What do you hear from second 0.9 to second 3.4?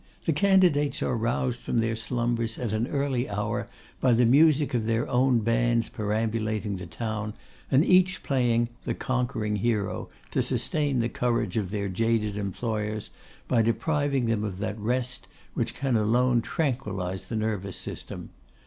are roused from their slumbers at an early